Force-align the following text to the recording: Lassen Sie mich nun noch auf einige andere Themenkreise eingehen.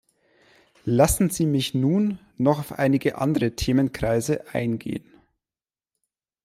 Lassen 0.83 1.29
Sie 1.29 1.45
mich 1.45 1.75
nun 1.75 2.17
noch 2.35 2.57
auf 2.57 2.71
einige 2.71 3.19
andere 3.19 3.55
Themenkreise 3.55 4.45
eingehen. 4.51 5.05